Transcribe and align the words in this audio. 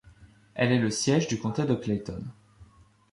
Elle 0.55 0.71
est 0.71 0.79
le 0.79 0.89
siège 0.89 1.27
du 1.27 1.37
comté 1.37 1.63
de 1.63 1.75
Clayton. 1.75 2.25